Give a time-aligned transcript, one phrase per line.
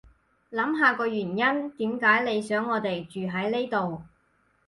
[0.51, 1.37] 諗下個原因
[1.73, 4.01] 點解你想我哋住喺呢度